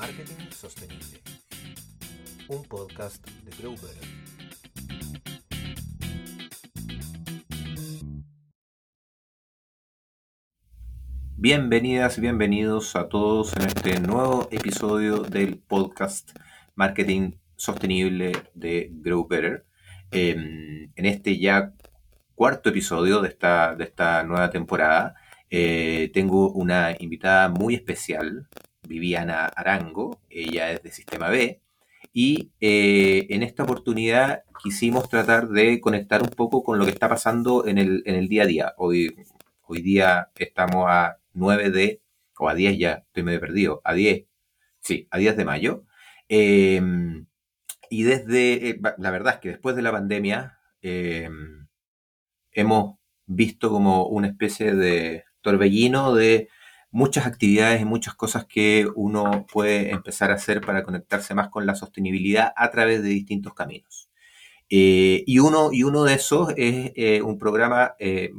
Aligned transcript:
Marketing 0.00 0.48
Sostenible, 0.50 1.20
un 2.48 2.64
podcast 2.64 3.22
de 3.42 3.50
Grow 3.60 3.76
Bienvenidas 11.36 12.16
y 12.16 12.22
bienvenidos 12.22 12.96
a 12.96 13.10
todos 13.10 13.54
en 13.56 13.66
este 13.66 14.00
nuevo 14.00 14.48
episodio 14.50 15.18
del 15.18 15.58
podcast 15.58 16.30
Marketing 16.76 17.32
Sostenible 17.56 18.32
de 18.54 18.88
Grow 18.90 19.28
Better. 19.28 19.66
Em, 20.12 20.92
en 20.96 21.04
este 21.04 21.38
ya 21.38 21.74
cuarto 22.34 22.70
episodio 22.70 23.20
de 23.20 23.28
esta, 23.28 23.76
de 23.76 23.84
esta 23.84 24.22
nueva 24.22 24.48
temporada, 24.48 25.14
eh, 25.50 26.10
tengo 26.14 26.50
una 26.52 26.96
invitada 26.98 27.50
muy 27.50 27.74
especial, 27.74 28.48
Viviana 28.90 29.46
Arango, 29.46 30.20
ella 30.28 30.72
es 30.72 30.82
de 30.82 30.90
Sistema 30.90 31.30
B, 31.30 31.60
y 32.12 32.50
eh, 32.60 33.28
en 33.30 33.44
esta 33.44 33.62
oportunidad 33.62 34.42
quisimos 34.60 35.08
tratar 35.08 35.48
de 35.48 35.80
conectar 35.80 36.22
un 36.22 36.30
poco 36.30 36.64
con 36.64 36.76
lo 36.78 36.84
que 36.84 36.90
está 36.90 37.08
pasando 37.08 37.68
en 37.68 37.78
el, 37.78 38.02
en 38.04 38.16
el 38.16 38.28
día 38.28 38.42
a 38.42 38.46
día. 38.46 38.74
Hoy, 38.78 39.14
hoy 39.62 39.80
día 39.80 40.30
estamos 40.34 40.86
a 40.88 41.18
9 41.34 41.70
de, 41.70 42.02
o 42.36 42.48
a 42.48 42.54
10 42.54 42.78
ya, 42.78 42.92
estoy 43.06 43.22
medio 43.22 43.38
perdido, 43.38 43.80
a 43.84 43.94
10, 43.94 44.26
sí, 44.80 45.06
a 45.12 45.18
10 45.18 45.36
de 45.36 45.44
mayo. 45.44 45.84
Em, 46.28 47.26
y 47.90 48.02
desde, 48.02 48.70
eh, 48.70 48.80
la 48.98 49.10
verdad 49.12 49.34
es 49.34 49.40
que 49.40 49.48
después 49.50 49.76
de 49.76 49.82
la 49.82 49.92
pandemia 49.92 50.58
em, 50.82 51.68
hemos 52.52 52.98
visto 53.26 53.70
como 53.70 54.06
una 54.06 54.26
especie 54.28 54.74
de 54.74 55.24
torbellino 55.42 56.14
de 56.14 56.48
muchas 56.90 57.26
actividades 57.26 57.80
y 57.80 57.84
muchas 57.84 58.14
cosas 58.14 58.46
que 58.46 58.86
uno 58.94 59.46
puede 59.52 59.90
empezar 59.90 60.30
a 60.30 60.34
hacer 60.34 60.60
para 60.60 60.82
conectarse 60.82 61.34
más 61.34 61.48
con 61.48 61.66
la 61.66 61.74
sostenibilidad 61.74 62.52
a 62.56 62.70
través 62.70 63.02
de 63.02 63.08
distintos 63.10 63.54
caminos. 63.54 64.10
Eh, 64.68 65.24
y, 65.26 65.38
uno, 65.40 65.70
y 65.72 65.82
uno 65.82 66.04
de 66.04 66.14
esos 66.14 66.50
es 66.56 66.92
eh, 66.94 67.22
un 67.22 67.38
programa 67.38 67.94
eh, 67.98 68.32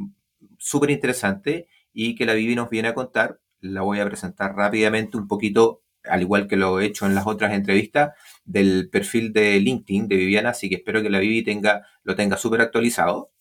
súper 0.58 0.90
interesante 0.92 1.68
y 1.94 2.16
que 2.16 2.26
la 2.26 2.34
Vivi 2.34 2.56
nos 2.56 2.70
viene 2.70 2.90
a 2.90 2.94
contar. 2.94 3.40
La 3.60 3.82
voy 3.82 4.00
a 4.00 4.06
presentar 4.06 4.56
rápidamente 4.56 5.18
un 5.18 5.28
poquito, 5.28 5.84
al 6.04 6.22
igual 6.22 6.48
que 6.48 6.58
lo 6.58 6.80
he 6.80 6.86
hecho 6.86 7.06
en 7.06 7.16
las 7.16 7.28
otras 7.28 7.54
entrevistas, 7.54 8.14
del 8.46 8.90
perfil 8.90 9.34
de 9.34 9.60
LinkedIn 9.60 10.08
de 10.08 10.16
Viviana, 10.16 10.50
así 10.50 10.70
que 10.70 10.76
espero 10.76 11.02
que 11.04 11.10
la 11.10 11.20
Vivi 11.20 11.44
tenga, 11.44 11.86
lo 12.04 12.16
tenga 12.16 12.38
súper 12.38 12.62
actualizado. 12.62 13.32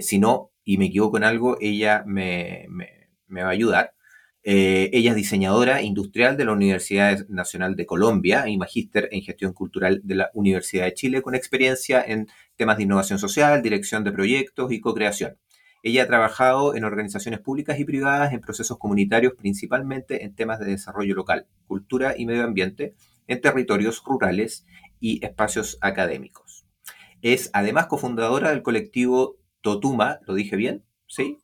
si 0.00 0.18
no, 0.18 0.50
y 0.64 0.78
me 0.78 0.86
equivoco 0.86 1.16
en 1.16 1.24
algo, 1.24 1.56
ella 1.60 2.04
me, 2.06 2.68
me 3.26 3.42
va 3.42 3.48
a 3.48 3.52
ayudar. 3.52 3.94
Eh, 4.44 4.90
ella 4.92 5.10
es 5.10 5.16
diseñadora 5.16 5.82
industrial 5.82 6.36
de 6.36 6.44
la 6.44 6.52
Universidad 6.52 7.28
Nacional 7.28 7.76
de 7.76 7.86
Colombia 7.86 8.48
y 8.48 8.58
magíster 8.58 9.08
en 9.12 9.22
gestión 9.22 9.52
cultural 9.52 10.00
de 10.02 10.16
la 10.16 10.30
Universidad 10.34 10.84
de 10.84 10.94
Chile 10.94 11.22
con 11.22 11.36
experiencia 11.36 12.02
en 12.04 12.26
temas 12.56 12.76
de 12.76 12.82
innovación 12.82 13.20
social, 13.20 13.62
dirección 13.62 14.02
de 14.02 14.10
proyectos 14.10 14.72
y 14.72 14.80
co-creación. 14.80 15.38
Ella 15.84 16.04
ha 16.04 16.06
trabajado 16.06 16.74
en 16.76 16.84
organizaciones 16.84 17.40
públicas 17.40 17.78
y 17.78 17.84
privadas 17.84 18.32
en 18.32 18.40
procesos 18.40 18.78
comunitarios, 18.78 19.34
principalmente 19.34 20.24
en 20.24 20.34
temas 20.34 20.58
de 20.60 20.66
desarrollo 20.66 21.14
local, 21.14 21.46
cultura 21.66 22.14
y 22.16 22.26
medio 22.26 22.44
ambiente, 22.44 22.94
en 23.26 23.40
territorios 23.40 24.02
rurales 24.04 24.64
y 25.00 25.24
espacios 25.24 25.78
académicos. 25.80 26.66
Es 27.20 27.50
además 27.52 27.86
cofundadora 27.86 28.50
del 28.50 28.62
colectivo 28.62 29.36
Totuma, 29.60 30.20
¿lo 30.26 30.34
dije 30.34 30.56
bien? 30.56 30.84
¿Sí? 31.06 31.38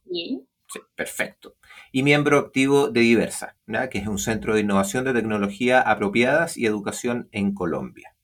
Sí, 0.68 0.80
perfecto 0.94 1.56
y 1.92 2.02
miembro 2.02 2.38
activo 2.38 2.88
de 2.88 3.00
Diversa, 3.00 3.56
que 3.90 3.98
es 3.98 4.06
un 4.06 4.18
centro 4.18 4.54
de 4.54 4.60
innovación 4.60 5.04
de 5.04 5.12
tecnología 5.12 5.80
apropiadas 5.80 6.56
y 6.56 6.66
educación 6.66 7.28
en 7.32 7.54
Colombia. 7.54 8.14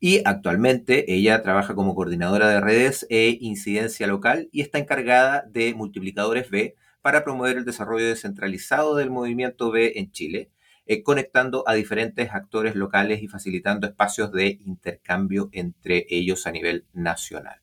Y 0.00 0.22
actualmente 0.24 1.12
ella 1.12 1.42
trabaja 1.42 1.74
como 1.74 1.94
coordinadora 1.94 2.48
de 2.48 2.60
redes 2.60 3.06
e 3.10 3.36
incidencia 3.40 4.06
local 4.06 4.48
y 4.52 4.60
está 4.60 4.78
encargada 4.78 5.44
de 5.48 5.74
multiplicadores 5.74 6.50
B 6.50 6.76
para 7.02 7.24
promover 7.24 7.56
el 7.56 7.64
desarrollo 7.64 8.06
descentralizado 8.06 8.94
del 8.94 9.10
movimiento 9.10 9.70
B 9.70 9.94
en 9.96 10.12
Chile, 10.12 10.50
eh, 10.86 11.02
conectando 11.02 11.64
a 11.66 11.74
diferentes 11.74 12.30
actores 12.30 12.74
locales 12.76 13.22
y 13.22 13.28
facilitando 13.28 13.86
espacios 13.86 14.32
de 14.32 14.58
intercambio 14.64 15.48
entre 15.52 16.06
ellos 16.08 16.46
a 16.46 16.52
nivel 16.52 16.86
nacional. 16.92 17.60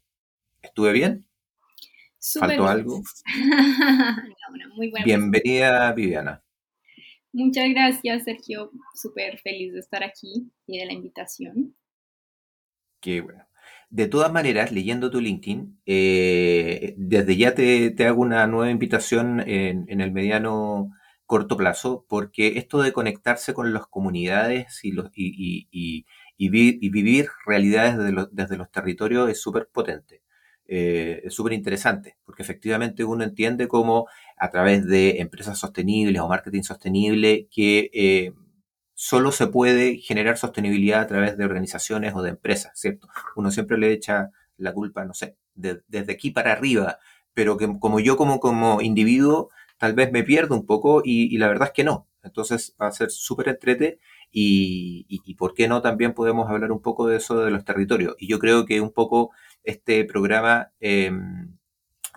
¿Estuve 0.61 0.91
bien? 0.91 1.25
¿Faltó 2.33 2.67
algo? 2.67 3.01
muy 4.75 4.91
Bienvenida, 5.03 5.91
Viviana. 5.93 6.43
Muchas 7.31 7.69
gracias, 7.69 8.23
Sergio. 8.23 8.71
Súper 8.95 9.37
feliz 9.39 9.73
de 9.73 9.79
estar 9.79 10.03
aquí 10.03 10.51
y 10.65 10.79
de 10.79 10.85
la 10.85 10.93
invitación. 10.93 11.75
Qué 12.99 13.21
bueno. 13.21 13.45
De 13.89 14.07
todas 14.07 14.31
maneras, 14.31 14.71
leyendo 14.71 15.11
tu 15.11 15.21
LinkedIn, 15.21 15.81
eh, 15.85 16.95
desde 16.97 17.37
ya 17.37 17.53
te, 17.53 17.93
hago 18.05 18.21
una 18.21 18.47
nueva 18.47 18.71
invitación 18.71 19.41
en, 19.41 20.01
el 20.01 20.11
mediano 20.11 20.89
corto 21.25 21.55
plazo, 21.55 22.05
porque 22.09 22.57
esto 22.57 22.81
de 22.81 22.93
conectarse 22.93 23.53
con 23.53 23.73
las 23.73 23.85
comunidades 23.87 24.83
y, 24.83 24.91
los, 24.91 25.11
y, 25.13 26.05
vivir 26.37 27.27
realidades 27.45 27.97
desde 28.31 28.57
los 28.57 28.71
territorios 28.71 29.29
es 29.29 29.41
súper 29.41 29.69
potente. 29.71 30.24
Eh, 30.67 31.21
es 31.23 31.33
súper 31.33 31.53
interesante, 31.53 32.17
porque 32.25 32.41
efectivamente 32.41 33.03
uno 33.03 33.23
entiende 33.23 33.67
cómo 33.67 34.07
a 34.37 34.49
través 34.49 34.85
de 34.87 35.21
empresas 35.21 35.59
sostenibles 35.59 36.21
o 36.21 36.27
marketing 36.27 36.63
sostenible 36.63 37.47
que 37.51 37.91
eh, 37.93 38.33
solo 38.95 39.31
se 39.31 39.47
puede 39.47 39.97
generar 39.97 40.37
sostenibilidad 40.37 41.01
a 41.01 41.07
través 41.07 41.37
de 41.37 41.45
organizaciones 41.45 42.13
o 42.15 42.21
de 42.23 42.31
empresas, 42.31 42.71
¿cierto? 42.79 43.07
Uno 43.35 43.51
siempre 43.51 43.77
le 43.77 43.91
echa 43.91 44.31
la 44.57 44.73
culpa, 44.73 45.05
no 45.05 45.13
sé, 45.13 45.37
desde 45.53 46.13
aquí 46.13 46.31
para 46.31 46.53
arriba, 46.53 46.99
pero 47.33 47.57
que 47.57 47.67
como 47.79 47.99
yo 47.99 48.17
como, 48.17 48.39
como 48.39 48.81
individuo 48.81 49.49
tal 49.77 49.93
vez 49.93 50.11
me 50.11 50.23
pierdo 50.23 50.55
un 50.55 50.65
poco 50.65 51.01
y, 51.03 51.37
la 51.37 51.47
verdad 51.47 51.67
es 51.69 51.73
que 51.73 51.83
no. 51.83 52.07
Entonces 52.23 52.75
va 52.81 52.87
a 52.87 52.91
ser 52.91 53.11
súper 53.11 53.49
entrete 53.49 53.99
y, 54.37 55.35
por 55.35 55.53
qué 55.53 55.69
no 55.69 55.81
también 55.81 56.13
podemos 56.13 56.49
hablar 56.49 56.73
un 56.73 56.81
poco 56.81 57.07
de 57.07 57.17
eso 57.17 57.39
de 57.39 57.51
los 57.51 57.63
territorios. 57.63 58.15
Y 58.19 58.27
yo 58.27 58.37
creo 58.37 58.65
que 58.65 58.81
un 58.81 58.91
poco 58.91 59.31
este 59.63 60.03
programa 60.03 60.73
em, 60.81 61.57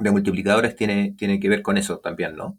de 0.00 0.10
multiplicadores 0.10 0.74
tiene, 0.74 1.14
tiene 1.16 1.38
que 1.38 1.48
ver 1.48 1.62
con 1.62 1.78
eso 1.78 2.00
también, 2.00 2.34
¿no? 2.34 2.58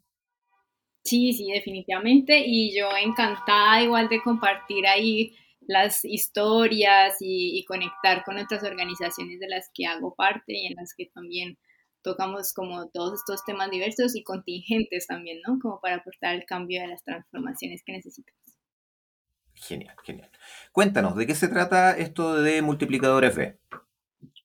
Sí, 1.03 1.33
sí, 1.33 1.51
definitivamente. 1.51 2.41
Y 2.45 2.77
yo 2.77 2.87
encantada 3.03 3.83
igual 3.83 4.07
de 4.07 4.21
compartir 4.21 4.87
ahí 4.87 5.35
las 5.61 6.05
historias 6.05 7.17
y, 7.19 7.65
conectar 7.65 8.23
con 8.23 8.37
otras 8.37 8.63
organizaciones 8.63 9.41
de 9.41 9.49
las 9.49 9.69
que 9.73 9.85
hago 9.85 10.15
parte 10.15 10.53
y 10.53 10.67
en 10.67 10.75
las 10.75 10.93
que 10.95 11.07
también 11.13 11.57
tocamos 12.01 12.53
como 12.53 12.89
todos 12.91 13.19
estos 13.19 13.43
temas 13.43 13.69
diversos 13.69 14.15
y 14.15 14.23
contingentes 14.23 15.05
también, 15.07 15.39
¿no? 15.45 15.59
Como 15.61 15.81
para 15.81 15.97
aportar 15.97 16.35
el 16.35 16.45
cambio 16.45 16.81
de 16.81 16.87
las 16.87 17.03
transformaciones 17.03 17.83
que 17.85 17.91
necesitamos. 17.91 18.38
Genial, 19.67 19.95
genial. 20.03 20.29
Cuéntanos, 20.71 21.15
¿de 21.15 21.27
qué 21.27 21.35
se 21.35 21.47
trata 21.47 21.97
esto 21.97 22.41
de 22.41 22.61
multiplicadores 22.61 23.35
B? 23.35 23.57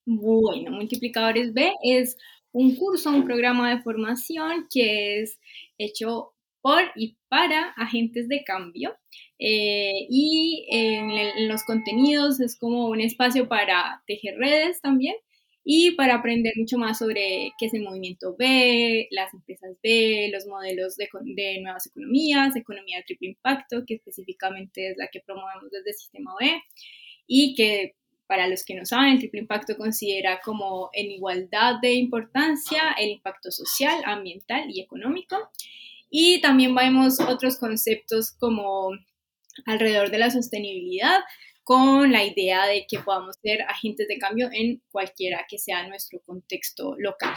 Bueno, 0.05 0.71
Multiplicadores 0.73 1.55
B 1.55 1.73
es 1.83 2.17
un 2.53 2.77
curso, 2.77 3.11
un 3.11 3.25
programa 3.25 3.75
de 3.75 3.83
formación 3.83 4.67
que 4.71 5.21
es 5.21 5.39
hecho 5.79 6.35
por 6.61 6.83
y 6.95 7.17
para 7.29 7.71
agentes 7.77 8.29
de 8.29 8.45
cambio. 8.45 8.97
Eh, 9.39 10.07
y 10.09 10.67
en, 10.71 11.49
los 11.49 11.65
contenidos 11.65 12.41
es 12.41 12.57
como 12.59 12.89
un 12.89 13.01
espacio 13.01 13.49
para 13.49 14.03
tejer 14.07 14.37
redes 14.39 14.81
también 14.81 15.15
y 15.65 15.93
para 15.93 16.17
aprender 16.17 16.53
mucho 16.57 16.77
más 16.77 16.99
sobre 16.99 17.53
qué 17.59 17.66
es 17.66 17.75
el 17.75 17.83
movimiento 17.83 18.37
B, 18.39 19.09
las 19.11 19.33
empresas 19.33 19.77
B, 19.83 20.28
los 20.31 20.47
modelos 20.47 20.97
de, 20.97 21.09
de 21.34 21.61
nuevas 21.63 21.87
economías, 21.87 22.55
economía 22.55 22.99
de 22.99 23.05
triple 23.05 23.28
impacto, 23.28 23.84
que 23.87 23.95
específicamente 23.95 24.91
es 24.91 24.99
la 24.99 25.09
que 25.09 25.21
promovemos 25.21 25.71
desde 25.71 25.91
el 25.91 25.97
Sistema 25.97 26.34
B 26.39 26.63
y 27.27 27.55
que 27.55 27.95
para 28.27 28.49
los 28.49 28.65
que 28.65 28.75
no 28.75 28.84
saben, 28.84 29.13
el 29.13 29.19
triple 29.19 29.41
impacto 29.41 29.77
considera 29.77 30.41
como 30.43 30.91
en 30.93 31.11
igualdad 31.11 31.81
de 31.81 31.95
importancia 31.95 32.95
el 32.99 33.10
impacto 33.10 33.51
social, 33.51 34.03
ambiental 34.05 34.71
y 34.71 34.81
económico. 34.81 35.37
Y 36.10 36.41
también 36.41 36.75
vemos 36.75 37.21
otros 37.21 37.59
conceptos 37.59 38.33
como 38.33 38.91
alrededor 39.67 40.10
de 40.10 40.19
la 40.19 40.31
sostenibilidad, 40.31 41.21
con 41.65 42.13
la 42.13 42.25
idea 42.25 42.66
de 42.66 42.87
que 42.89 43.01
podamos 43.01 43.37
ser 43.43 43.63
agentes 43.63 44.07
de 44.07 44.19
cambio 44.19 44.49
en 44.53 44.83
cualquiera 44.91 45.45
que 45.49 45.59
sea 45.59 45.87
nuestro 45.89 46.21
contexto 46.25 46.95
local. 46.99 47.34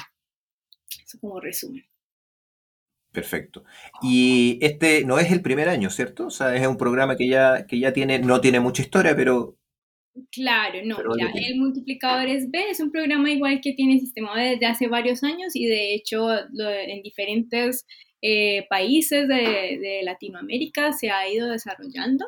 Eso 1.03 1.17
como 1.19 1.39
resumen. 1.39 1.83
Perfecto. 3.11 3.63
Y 4.01 4.59
este 4.61 5.03
no 5.05 5.17
es 5.17 5.31
el 5.31 5.41
primer 5.41 5.69
año, 5.69 5.89
¿cierto? 5.89 6.27
O 6.27 6.29
sea, 6.29 6.55
es 6.55 6.67
un 6.67 6.77
programa 6.77 7.15
que 7.15 7.27
ya, 7.27 7.65
que 7.65 7.79
ya 7.79 7.91
tiene, 7.93 8.19
no 8.19 8.41
tiene 8.41 8.59
mucha 8.59 8.83
historia, 8.83 9.15
pero 9.15 9.57
Claro, 10.31 10.79
no, 10.83 10.97
mira, 11.15 11.31
el 11.47 11.59
Multiplicadores 11.59 12.49
B 12.49 12.71
es 12.71 12.79
un 12.79 12.91
programa 12.91 13.29
igual 13.31 13.61
que 13.61 13.73
tiene 13.73 13.99
sistema 13.99 14.39
desde 14.39 14.65
hace 14.65 14.87
varios 14.87 15.23
años 15.23 15.55
y 15.55 15.67
de 15.67 15.93
hecho 15.93 16.27
en 16.31 17.03
diferentes 17.03 17.85
eh, 18.21 18.65
países 18.69 19.27
de, 19.27 20.01
Latinoamérica 20.03 20.93
se 20.93 21.11
ha 21.11 21.29
ido 21.29 21.49
desarrollando. 21.49 22.25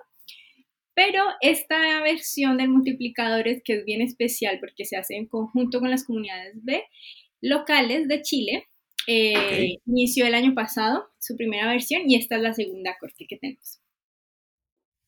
Pero 0.99 1.23
esta 1.39 2.01
versión 2.01 2.57
del 2.57 2.67
multiplicador 2.67 3.47
es 3.47 3.61
que 3.63 3.77
es 3.77 3.85
bien 3.85 4.01
especial 4.01 4.59
porque 4.59 4.83
se 4.83 4.97
hace 4.97 5.15
en 5.15 5.27
conjunto 5.27 5.79
con 5.79 5.89
las 5.89 6.03
comunidades 6.03 6.55
B 6.61 6.83
locales 7.39 8.09
de 8.09 8.21
Chile. 8.21 8.67
Eh, 9.07 9.77
inició 9.85 10.25
el 10.25 10.33
año 10.33 10.53
pasado 10.53 11.07
su 11.17 11.37
primera 11.37 11.69
versión 11.69 12.01
y 12.05 12.17
esta 12.17 12.35
es 12.35 12.41
la 12.41 12.53
segunda 12.53 12.97
corte 12.99 13.27
que 13.29 13.37
tenemos. 13.37 13.79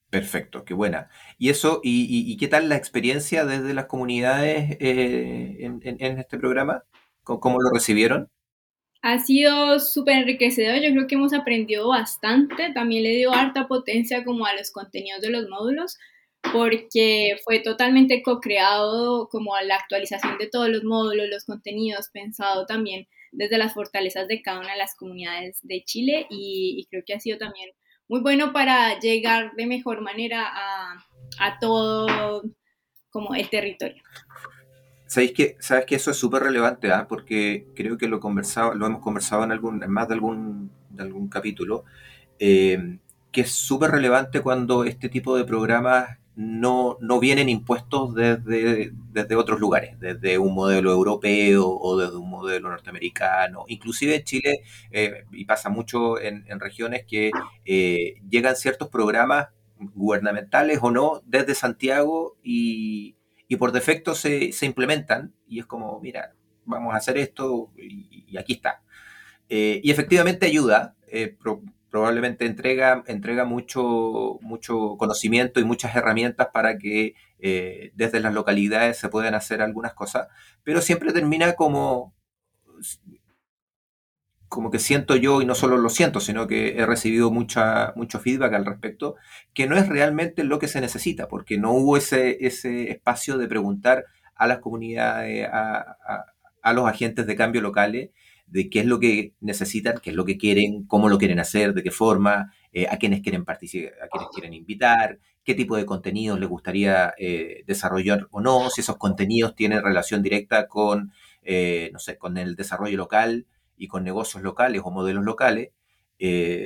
Perfecto, 0.10 0.64
qué 0.64 0.74
buena. 0.74 1.10
¿Y 1.38 1.50
eso, 1.50 1.82
y, 1.84 2.38
qué 2.38 2.48
tal 2.48 2.70
la 2.70 2.78
experiencia 2.78 3.44
desde 3.44 3.74
las 3.74 3.88
comunidades 3.88 4.78
eh, 4.80 5.58
en, 5.60 6.20
este 6.20 6.38
programa? 6.38 6.86
¿Cómo, 7.24 7.60
lo 7.60 7.70
recibieron? 7.70 8.30
Ha 9.02 9.20
sido 9.20 9.80
súper 9.80 10.18
enriquecedor, 10.18 10.80
yo 10.80 10.92
creo 10.92 11.08
que 11.08 11.16
hemos 11.16 11.34
aprendido 11.34 11.88
bastante, 11.90 12.72
también 12.74 13.04
le 13.04 13.16
dio 13.16 13.34
harta 13.34 13.68
potencia 13.68 14.24
como 14.24 14.46
a 14.46 14.54
los 14.54 14.72
contenidos 14.72 15.22
de 15.22 15.32
los 15.32 15.50
módulos, 15.50 15.98
porque 16.54 17.38
fue 17.44 17.60
totalmente 17.60 18.22
co-creado 18.22 19.28
como 19.30 19.60
la 19.62 19.76
actualización 19.76 20.38
de 20.38 20.48
todos 20.48 20.70
los 20.70 20.84
módulos, 20.84 21.28
los 21.30 21.46
contenidos, 21.46 22.10
pensado 22.14 22.66
también 22.66 23.08
desde 23.32 23.58
las 23.58 23.74
fortalezas 23.74 24.28
de 24.28 24.42
cada 24.42 24.60
una 24.60 24.74
de 24.74 24.78
las 24.78 24.96
comunidades 24.96 25.60
de 25.64 25.84
Chile 25.84 26.28
y 26.30 26.86
creo 26.90 27.04
que 27.06 27.14
ha 27.14 27.20
sido 27.20 27.38
también 27.38 27.72
muy 28.12 28.20
bueno 28.20 28.52
para 28.52 29.00
llegar 29.00 29.54
de 29.56 29.66
mejor 29.66 30.02
manera 30.02 30.46
a, 30.46 31.60
todo 31.62 32.44
como 33.10 33.34
el 33.36 33.50
territorio. 33.50 34.04
¿Sabéis 35.12 35.34
que, 35.34 35.58
sabes 35.60 35.86
que 35.86 35.96
eso 35.96 36.12
es 36.12 36.16
súper 36.16 36.44
relevante? 36.44 36.90
¿ah? 36.90 37.06
Porque 37.06 37.68
creo 37.76 37.98
que 37.98 38.08
lo, 38.08 38.22
conversado, 38.22 38.74
lo 38.76 38.86
hemos 38.86 39.02
conversado 39.02 39.44
en, 39.44 39.52
algún, 39.52 39.80
más 39.90 40.08
de 40.08 40.14
algún, 40.14 40.72
de 40.90 41.04
algún 41.04 41.28
capítulo, 41.28 41.84
eh, 42.40 42.98
que 43.30 43.42
es 43.42 43.52
súper 43.52 43.92
relevante 43.92 44.40
cuando 44.40 44.86
este 44.86 45.10
tipo 45.10 45.36
de 45.36 45.44
programas 45.44 46.18
no, 46.38 46.96
no 47.02 47.20
vienen 47.20 47.50
impuestos 47.50 48.16
desde, 48.16 48.94
desde 49.12 49.36
otros 49.36 49.60
lugares, 49.60 50.00
desde 50.00 50.38
un 50.38 50.54
modelo 50.56 50.94
europeo 50.94 51.68
o 51.68 51.98
desde 51.98 52.16
un 52.16 52.30
modelo 52.30 52.70
norteamericano. 52.70 53.66
Inclusive 53.68 54.16
en 54.16 54.24
Chile, 54.24 54.62
eh, 54.92 55.26
y 55.34 55.44
pasa 55.44 55.68
mucho 55.68 56.22
en, 56.22 56.46
regiones 56.58 57.04
que 57.06 57.32
eh, 57.66 58.14
llegan 58.30 58.56
ciertos 58.56 58.88
programas 58.88 59.50
gubernamentales 59.78 60.80
o 60.82 60.90
no 60.90 61.22
desde 61.26 61.54
Santiago 61.54 62.38
y, 62.42 63.18
por 63.58 63.72
defecto 63.72 64.16
se, 64.16 64.52
implementan 64.62 65.34
y 65.48 65.60
es 65.60 65.66
como, 65.66 66.00
mira, 66.02 66.34
vamos 66.66 66.94
a 66.94 66.98
hacer 66.98 67.18
esto 67.18 67.72
y, 67.78 68.38
aquí 68.38 68.54
está. 68.54 68.82
Eh, 69.50 69.82
y 69.84 69.92
efectivamente 69.92 70.46
ayuda, 70.46 70.96
probablemente 71.92 72.46
entrega, 72.46 73.04
entrega 73.06 73.44
mucho, 73.44 74.40
mucho 74.42 74.96
conocimiento 74.98 75.60
y 75.60 75.66
muchas 75.66 75.94
herramientas 75.94 76.48
para 76.54 76.78
que 76.78 77.16
eh, 77.38 77.92
desde 77.96 78.22
las 78.22 78.34
localidades 78.34 78.98
se 78.98 79.10
puedan 79.10 79.36
hacer 79.36 79.62
algunas 79.62 79.94
cosas, 79.94 80.30
pero 80.64 80.80
siempre 80.80 81.12
termina 81.12 81.54
como, 81.54 82.16
como 84.52 84.70
que 84.70 84.80
siento 84.80 85.16
yo, 85.16 85.42
y 85.42 85.46
no 85.46 85.56
solo 85.56 85.78
lo 85.78 85.90
siento, 85.90 86.20
sino 86.20 86.46
que 86.46 86.78
he 86.78 86.86
recibido 86.86 87.32
mucha, 87.32 87.94
mucho 87.96 88.20
feedback 88.20 88.54
al 88.54 88.66
respecto, 88.66 89.16
que 89.54 89.66
no 89.66 89.78
es 89.78 89.88
realmente 89.88 90.44
lo 90.44 90.60
que 90.60 90.68
se 90.68 90.82
necesita, 90.82 91.30
porque 91.30 91.58
no 91.58 91.72
hubo 91.72 91.96
ese, 91.96 92.46
ese 92.46 92.92
espacio 92.92 93.38
de 93.38 93.48
preguntar 93.48 94.06
a 94.36 94.48
las 94.48 94.60
comunidades, 94.60 95.48
a, 95.52 95.96
a 96.62 96.74
los 96.74 96.86
agentes 96.86 97.26
de 97.28 97.36
cambio 97.36 97.62
locales, 97.62 98.10
de 98.48 98.70
qué 98.70 98.82
es 98.82 98.86
lo 98.86 99.00
que 99.00 99.34
necesitan, 99.40 100.00
qué 100.04 100.10
es 100.10 100.16
lo 100.16 100.26
que 100.26 100.38
quieren, 100.38 100.84
cómo 100.86 101.08
lo 101.08 101.18
quieren 101.18 101.40
hacer, 101.40 101.74
de 101.74 101.84
qué 101.84 101.92
forma, 101.92 102.54
eh, 102.74 102.88
a 102.90 102.98
quienes 102.98 103.22
quieren 103.22 103.46
participar, 103.46 103.94
a 104.04 104.08
quienes 104.10 104.30
quieren 104.34 104.54
invitar, 104.54 105.20
qué 105.46 105.56
tipo 105.56 105.78
de 105.78 105.86
contenidos 105.86 106.40
les 106.40 106.50
gustaría 106.50 107.14
eh, 107.18 107.64
desarrollar 107.66 108.28
o 108.32 108.42
no, 108.42 108.70
si 108.70 108.82
esos 108.82 108.98
contenidos 108.98 109.56
tienen 109.56 109.82
relación 109.82 110.22
directa 110.22 110.68
con, 110.68 111.14
eh, 111.44 111.90
no 111.94 112.00
sé, 112.00 112.18
con 112.18 112.38
el 112.38 112.56
desarrollo 112.56 112.98
local 112.98 113.46
y 113.82 113.88
con 113.88 114.04
negocios 114.04 114.44
locales 114.44 114.82
o 114.84 114.92
modelos 114.92 115.26
locales. 115.26 115.72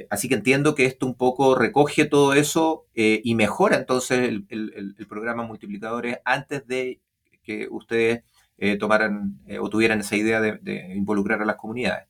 así 0.09 0.27
que 0.27 0.35
entiendo 0.35 0.75
que 0.75 0.85
esto 0.85 1.05
un 1.05 1.15
poco 1.15 1.55
recoge 1.55 2.05
todo 2.05 2.33
eso 2.33 2.87
y 2.93 3.35
mejora 3.35 3.77
entonces 3.77 4.19
el, 4.49 5.07
programa 5.07 5.43
Multiplicadores 5.43 6.19
antes 6.25 6.67
de 6.67 6.99
que 7.45 7.67
ustedes 7.69 8.23
eh, 8.57 8.77
tomaran 8.77 9.39
eh, 9.47 9.59
o 9.59 9.69
tuvieran 9.69 9.99
esa 9.99 10.15
idea 10.15 10.39
de, 10.41 10.93
involucrar 10.95 11.41
a 11.41 11.45
las 11.45 11.57
comunidades. 11.57 12.07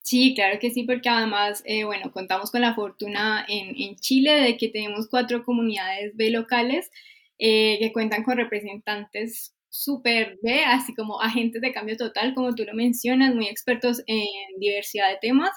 Sí, 0.00 0.34
claro 0.34 0.58
que 0.60 0.70
sí, 0.70 0.84
porque 0.84 1.08
además, 1.08 1.62
eh, 1.66 1.84
bueno, 1.84 2.12
contamos 2.12 2.50
con 2.50 2.60
la 2.60 2.74
fortuna 2.74 3.44
en, 3.48 3.74
en, 3.76 3.96
Chile 3.96 4.32
de 4.32 4.56
que 4.56 4.68
tenemos 4.68 5.08
cuatro 5.08 5.44
comunidades 5.44 6.14
B 6.16 6.30
locales 6.30 6.90
que 7.36 7.90
cuentan 7.92 8.22
con 8.22 8.36
representantes 8.36 9.53
súper 9.74 10.38
B, 10.40 10.64
así 10.64 10.94
como 10.94 11.20
agentes 11.20 11.60
de 11.60 11.72
cambio 11.72 11.96
total, 11.96 12.32
como 12.34 12.54
tú 12.54 12.64
lo 12.64 12.74
mencionas, 12.74 13.34
muy 13.34 13.48
expertos 13.48 14.02
en 14.06 14.24
diversidad 14.60 15.08
de 15.10 15.18
temas. 15.20 15.50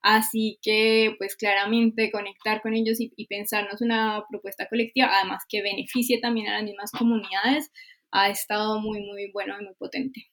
Así 0.00 0.58
que, 0.62 1.14
pues 1.18 1.36
claramente 1.36 2.10
conectar 2.10 2.62
con 2.62 2.72
ellos 2.72 2.98
y, 2.98 3.26
pensarnos 3.26 3.82
una 3.82 4.24
propuesta 4.30 4.66
colectiva, 4.68 5.10
además 5.12 5.42
que 5.48 5.60
beneficie 5.60 6.18
también 6.20 6.48
a 6.48 6.54
las 6.54 6.62
mismas 6.62 6.90
comunidades, 6.92 7.70
ha 8.10 8.30
estado 8.30 8.80
muy, 8.80 9.00
muy 9.00 9.30
bueno 9.32 9.54
y 9.60 9.64
muy 9.64 9.74
potente. 9.74 10.26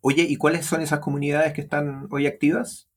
Oye, 0.00 0.26
¿y 0.28 0.36
cuáles 0.36 0.66
son 0.66 0.82
esas 0.82 1.00
comunidades 1.00 1.52
que 1.52 1.60
están 1.60 2.08
hoy 2.10 2.26
activas? 2.26 2.88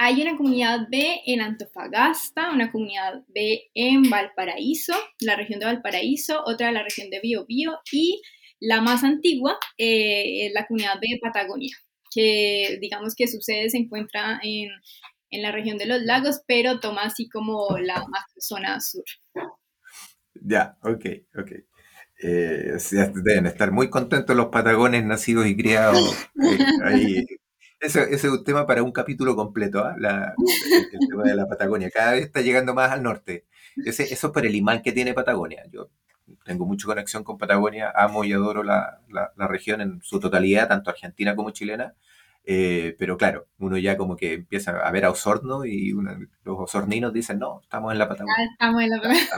Hay 0.00 0.22
una 0.22 0.36
comunidad 0.36 0.86
B 0.88 1.22
en 1.26 1.40
Antofagasta, 1.40 2.52
una 2.52 2.70
comunidad 2.70 3.24
B 3.28 3.70
en 3.74 4.08
Valparaíso, 4.08 4.94
la 5.20 5.34
región 5.34 5.58
de 5.58 5.66
Valparaíso, 5.66 6.40
otra 6.46 6.68
de 6.68 6.72
la 6.74 6.84
región 6.84 7.10
de 7.10 7.20
Biobío 7.20 7.78
y 7.90 8.22
la 8.60 8.80
más 8.80 9.02
antigua 9.02 9.58
eh, 9.76 10.46
es 10.46 10.52
la 10.52 10.66
comunidad 10.66 11.00
B 11.00 11.08
de 11.10 11.18
Patagonia, 11.20 11.76
que 12.12 12.78
digamos 12.80 13.16
que 13.16 13.26
su 13.26 13.40
sede 13.40 13.70
se 13.70 13.78
encuentra 13.78 14.38
en, 14.42 14.70
en 15.30 15.42
la 15.42 15.50
región 15.50 15.78
de 15.78 15.86
los 15.86 16.00
lagos, 16.02 16.42
pero 16.46 16.78
toma 16.78 17.02
así 17.02 17.28
como 17.28 17.76
la 17.78 18.04
zona 18.38 18.80
sur. 18.80 19.04
Ya, 20.34 20.78
ok, 20.82 21.06
ok. 21.36 21.52
Eh, 22.20 22.76
deben 23.24 23.46
estar 23.46 23.70
muy 23.70 23.90
contentos 23.90 24.34
los 24.36 24.46
patagones 24.46 25.04
nacidos 25.04 25.46
y 25.46 25.56
criados 25.56 26.16
eh, 26.42 26.58
ahí. 26.84 27.26
Ese, 27.80 28.12
es 28.12 28.24
un 28.24 28.42
tema 28.42 28.66
para 28.66 28.82
un 28.82 28.90
capítulo 28.90 29.36
completo, 29.36 29.84
¿ah? 29.84 29.94
el, 29.96 31.08
tema 31.08 31.22
de 31.22 31.36
la 31.36 31.46
Patagonia. 31.46 31.90
Cada 31.90 32.12
vez 32.12 32.24
está 32.24 32.40
llegando 32.40 32.74
más 32.74 32.90
al 32.90 33.02
norte. 33.02 33.46
Ese, 33.84 34.02
eso 34.12 34.26
es 34.28 34.32
por 34.32 34.44
el 34.44 34.54
imán 34.54 34.82
que 34.82 34.92
tiene 34.92 35.14
Patagonia. 35.14 35.64
Yo 35.70 35.90
tengo 36.44 36.66
mucha 36.66 36.86
conexión 36.86 37.22
con 37.22 37.38
Patagonia, 37.38 37.92
amo 37.94 38.24
y 38.24 38.32
adoro 38.32 38.62
la, 38.62 39.00
la, 39.08 39.48
región 39.48 39.80
en 39.80 40.00
su 40.02 40.18
totalidad, 40.18 40.68
tanto 40.68 40.90
argentina 40.90 41.36
como 41.36 41.50
chilena. 41.50 41.94
Eh, 42.44 42.96
pero 42.98 43.16
claro, 43.16 43.46
uno 43.58 43.76
ya 43.76 43.96
como 43.96 44.16
que 44.16 44.32
empieza 44.32 44.72
a 44.78 44.90
ver 44.90 45.04
a 45.04 45.10
Osorno 45.10 45.64
y 45.64 45.92
los 46.44 46.58
osorninos 46.58 47.12
dicen, 47.12 47.38
no, 47.38 47.60
estamos 47.62 47.92
en 47.92 47.98
la 47.98 48.08
Patagonia. 48.08 48.48
Estamos 48.52 48.82
en 48.82 48.90
la 48.90 48.96
Patagonia. 48.96 49.28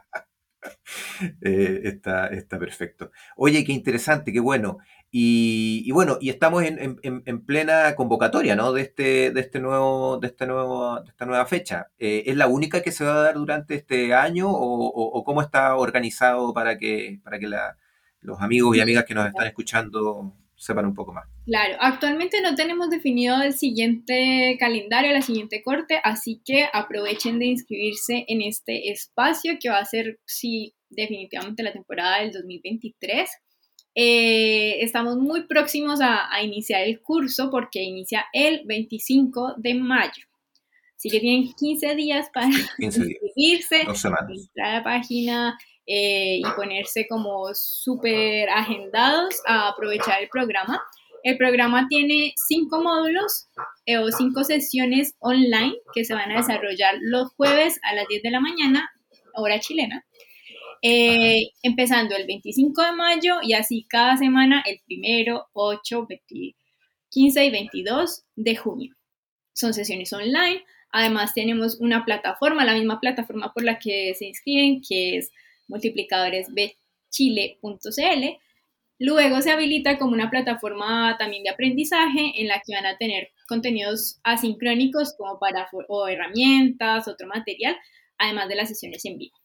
Eh, 1.42 1.80
está, 1.84 2.28
está 2.28 2.58
perfecto. 2.58 3.10
Oye, 3.36 3.64
qué 3.64 3.72
interesante, 3.72 4.32
qué 4.32 4.40
bueno. 4.40 4.78
Y, 5.10 5.90
bueno, 5.92 6.18
y 6.20 6.30
estamos 6.30 6.62
en, 6.64 7.44
plena 7.46 7.94
convocatoria, 7.94 8.54
¿no? 8.56 8.72
De 8.72 8.82
este, 8.82 9.30
de 9.30 9.40
este 9.40 9.60
nuevo, 9.60 10.18
de 10.18 10.26
este 10.26 10.46
nuevo, 10.46 11.00
de 11.00 11.08
esta 11.08 11.24
nueva 11.24 11.46
fecha. 11.46 11.88
Eh, 11.98 12.24
¿Es 12.26 12.36
la 12.36 12.48
única 12.48 12.82
que 12.82 12.92
se 12.92 13.04
va 13.04 13.14
a 13.14 13.22
dar 13.22 13.34
durante 13.34 13.74
este 13.74 14.12
año 14.14 14.48
o, 14.50 15.24
cómo 15.24 15.42
está 15.42 15.76
organizado 15.76 16.52
para 16.52 16.76
que, 16.78 17.20
para 17.24 17.38
que 17.38 17.48
los 18.20 18.40
amigos 18.40 18.76
y 18.76 18.80
amigas 18.80 19.04
que 19.04 19.14
nos 19.14 19.26
están 19.26 19.46
escuchando 19.46 20.34
sepan 20.56 20.86
un 20.86 20.94
poco 20.94 21.12
más. 21.12 21.26
Claro, 21.44 21.76
actualmente 21.80 22.40
no 22.40 22.54
tenemos 22.54 22.90
definido 22.90 23.40
el 23.42 23.52
siguiente 23.52 24.56
calendario, 24.58 25.12
la 25.12 25.22
siguiente 25.22 25.62
corte, 25.62 26.00
así 26.02 26.40
que 26.44 26.66
aprovechen 26.72 27.38
de 27.38 27.46
inscribirse 27.46 28.24
en 28.28 28.42
este 28.42 28.90
espacio 28.90 29.54
que 29.60 29.68
va 29.68 29.78
a 29.78 29.84
ser, 29.84 30.18
sí, 30.24 30.74
definitivamente 30.88 31.62
la 31.62 31.72
temporada 31.72 32.20
del 32.20 32.32
2023. 32.32 33.28
Eh, 33.98 34.84
estamos 34.84 35.16
muy 35.16 35.46
próximos 35.46 36.00
a, 36.02 36.28
iniciar 36.42 36.82
el 36.82 37.00
curso 37.00 37.50
porque 37.50 37.82
inicia 37.82 38.26
el 38.32 38.62
25 38.66 39.54
de 39.56 39.74
mayo. 39.74 40.24
Así 40.96 41.08
que 41.10 41.20
tienen 41.20 41.52
15 41.58 41.94
días 41.94 42.28
para 42.32 42.48
inscribirse, 42.78 43.82
entrar 43.82 44.66
a 44.66 44.72
la 44.78 44.84
página 44.84 45.58
eh, 45.86 46.38
y 46.38 46.44
ponerse 46.56 47.06
como 47.08 47.48
súper 47.54 48.48
agendados 48.50 49.34
a 49.46 49.68
aprovechar 49.68 50.22
el 50.22 50.28
programa. 50.28 50.82
El 51.22 51.36
programa 51.38 51.86
tiene 51.88 52.34
cinco 52.36 52.82
módulos 52.82 53.48
eh, 53.84 53.98
o 53.98 54.10
cinco 54.10 54.44
sesiones 54.44 55.14
online 55.18 55.74
que 55.92 56.04
se 56.04 56.14
van 56.14 56.30
a 56.30 56.36
desarrollar 56.36 56.96
los 57.00 57.32
jueves 57.34 57.80
a 57.82 57.94
las 57.94 58.06
10 58.08 58.22
de 58.22 58.30
la 58.30 58.40
mañana, 58.40 58.90
hora 59.34 59.58
chilena. 59.58 60.05
Eh, 60.82 61.50
empezando 61.62 62.16
el 62.16 62.26
25 62.26 62.82
de 62.82 62.92
mayo 62.92 63.36
y 63.42 63.54
así 63.54 63.86
cada 63.88 64.16
semana 64.16 64.62
el 64.66 64.80
primero, 64.86 65.46
8, 65.52 66.06
15 67.10 67.44
y 67.44 67.50
22 67.50 68.24
de 68.36 68.56
junio. 68.56 68.94
Son 69.52 69.72
sesiones 69.72 70.12
online 70.12 70.62
Además 70.98 71.34
tenemos 71.34 71.78
una 71.78 72.06
plataforma, 72.06 72.64
la 72.64 72.72
misma 72.72 73.00
plataforma 73.00 73.52
por 73.52 73.64
la 73.64 73.78
que 73.78 74.14
se 74.14 74.24
inscriben, 74.24 74.80
que 74.80 75.18
es 75.18 75.30
multiplicadoresbchile.cl. 75.68 78.38
Luego 78.98 79.42
se 79.42 79.50
habilita 79.50 79.98
como 79.98 80.12
una 80.12 80.30
plataforma 80.30 81.18
también 81.18 81.42
de 81.42 81.50
aprendizaje 81.50 82.40
en 82.40 82.48
la 82.48 82.62
que 82.64 82.74
van 82.74 82.86
a 82.86 82.96
tener 82.96 83.28
contenidos 83.46 84.20
asincrónicos 84.24 85.14
como 85.18 85.38
para 85.38 85.68
o 85.88 86.08
herramientas, 86.08 87.08
otro 87.08 87.28
material, 87.28 87.76
además 88.16 88.48
de 88.48 88.54
las 88.54 88.68
sesiones 88.68 89.04
en 89.04 89.18
vivo. 89.18 89.36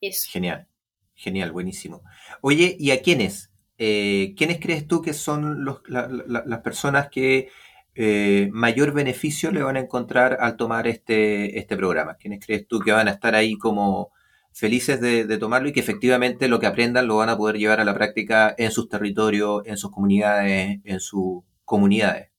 Genial, 0.00 0.66
genial, 1.14 1.52
buenísimo. 1.52 2.02
Oye, 2.40 2.76
¿y 2.78 2.90
a 2.90 3.02
quiénes? 3.02 3.50
Eh, 3.78 4.34
¿Quiénes 4.36 4.58
crees 4.58 4.86
tú 4.86 5.02
que 5.02 5.12
son 5.12 5.64
las 5.86 6.60
personas 6.60 7.08
que 7.10 7.50
eh, 7.94 8.48
mayor 8.52 8.92
beneficio 8.92 9.50
le 9.50 9.62
van 9.62 9.76
a 9.76 9.80
encontrar 9.80 10.38
al 10.40 10.56
tomar 10.56 10.86
este, 10.86 11.58
este 11.58 11.76
programa? 11.76 12.16
¿Quiénes 12.16 12.44
crees 12.44 12.66
tú 12.66 12.80
que 12.80 12.92
van 12.92 13.08
a 13.08 13.12
estar 13.12 13.34
ahí 13.34 13.58
como 13.58 14.10
felices 14.52 15.00
de, 15.00 15.26
de, 15.26 15.38
tomarlo 15.38 15.68
y 15.68 15.72
que 15.72 15.80
efectivamente 15.80 16.48
lo 16.48 16.60
que 16.60 16.66
aprendan 16.66 17.06
lo 17.06 17.16
van 17.16 17.28
a 17.28 17.36
poder 17.36 17.56
llevar 17.58 17.80
a 17.80 17.84
la 17.84 17.94
práctica 17.94 18.54
en 18.58 18.70
sus 18.70 18.88
territorios, 18.88 19.62
en 19.66 19.76
sus 19.76 19.90
comunidades, 19.90 20.80
en 20.84 21.00
sus 21.00 21.42
comunidades? 21.64 22.29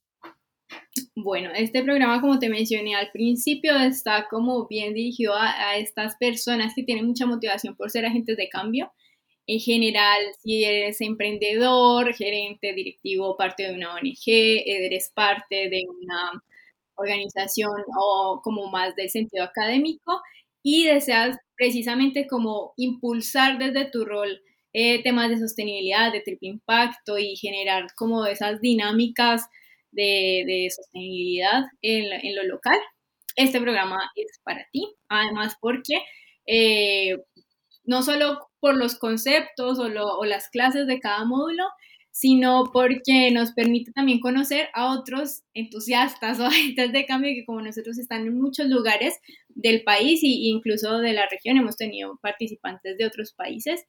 Bueno, 1.15 1.51
este 1.55 1.83
programa, 1.83 2.19
como 2.19 2.39
te 2.39 2.49
mencioné 2.49 2.95
al 2.95 3.11
principio, 3.11 3.77
está 3.77 4.27
como 4.29 4.67
bien 4.67 4.93
dirigido 4.93 5.33
a, 5.35 5.77
estas 5.77 6.17
personas 6.17 6.73
que 6.75 6.83
tienen 6.83 7.07
mucha 7.07 7.25
motivación 7.25 7.75
por 7.75 7.89
ser 7.89 8.05
agentes 8.05 8.35
de 8.35 8.49
cambio. 8.49 8.91
En 9.47 9.59
general, 9.59 10.19
si 10.43 10.63
eres 10.63 10.99
emprendedor, 11.01 12.13
gerente, 12.13 12.73
directivo, 12.73 13.37
parte 13.37 13.63
de 13.63 13.73
una 13.73 13.95
ONG, 13.95 14.27
eres 14.27 15.11
parte 15.15 15.69
de 15.69 15.83
una 15.87 16.43
organización 16.95 17.71
o 17.97 18.41
como 18.43 18.67
más 18.69 18.95
del 18.95 19.09
sentido 19.09 19.43
académico 19.45 20.21
y 20.63 20.85
deseas 20.85 21.37
precisamente 21.55 22.27
como 22.27 22.73
impulsar 22.77 23.57
desde 23.57 23.89
tu 23.89 24.05
rol 24.05 24.41
eh, 24.73 25.01
temas 25.03 25.29
de 25.29 25.39
sostenibilidad, 25.39 26.11
de 26.11 26.21
triple 26.21 26.49
impacto 26.49 27.17
y 27.17 27.35
generar 27.35 27.87
como 27.95 28.25
esas 28.25 28.61
dinámicas 28.61 29.47
de, 29.91 30.67
sostenibilidad 30.75 31.63
en, 31.81 32.35
lo 32.35 32.43
local, 32.43 32.77
este 33.35 33.61
programa 33.61 33.97
es 34.15 34.39
para 34.43 34.65
ti. 34.71 34.87
Además, 35.09 35.55
porque 35.61 36.03
eh, 36.47 37.17
no 37.83 38.01
solo 38.03 38.49
por 38.59 38.77
los 38.77 38.95
conceptos 38.95 39.79
o, 39.79 40.25
las 40.25 40.49
clases 40.49 40.87
de 40.87 40.99
cada 40.99 41.25
módulo, 41.25 41.63
sino 42.11 42.71
porque 42.73 43.31
nos 43.31 43.53
permite 43.53 43.91
también 43.93 44.19
conocer 44.19 44.67
a 44.73 44.93
otros 44.93 45.43
entusiastas 45.53 46.39
o 46.41 46.45
agentes 46.45 46.91
de 46.91 47.05
cambio 47.05 47.31
que 47.33 47.45
como 47.45 47.61
nosotros 47.61 47.97
están 47.97 48.27
en 48.27 48.39
muchos 48.39 48.67
lugares 48.67 49.17
del 49.49 49.83
país 49.83 50.21
e 50.23 50.27
incluso 50.27 50.99
de 50.99 51.13
la 51.13 51.27
región, 51.29 51.57
hemos 51.57 51.77
tenido 51.77 52.17
participantes 52.21 52.97
de 52.97 53.05
otros 53.05 53.33
países. 53.33 53.85